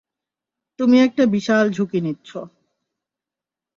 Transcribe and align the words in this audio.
তুমি 0.79 0.97
একটা 0.99 1.23
বিশাল 1.27 1.65
ঝুঁকি 1.71 1.99
নিচ্ছ। 2.01 2.29